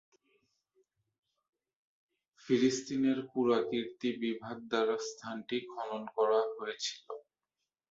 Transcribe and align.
ফিলিস্তিনের 2.45 3.19
পুরাকীর্তি 3.31 4.09
বিভাগ 4.23 4.55
দ্বারা 4.71 4.95
স্থানটি 5.09 5.57
খনন 5.71 6.03
করা 6.17 6.39
হয়েছিল। 6.53 7.05